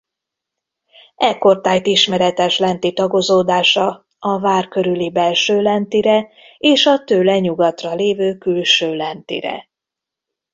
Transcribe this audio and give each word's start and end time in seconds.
Ekkortájt 1.17 1.87
ismeretes 1.87 2.57
Lenti 2.57 2.93
tagozódása 2.93 4.07
a 4.19 4.39
vár 4.39 4.67
körüli 4.67 5.11
Belső-Lentire 5.11 6.29
és 6.57 6.85
a 6.85 7.03
tőle 7.03 7.39
nyugatra 7.39 7.93
lévő 7.93 8.37
Külső-Lentire. 8.37 9.69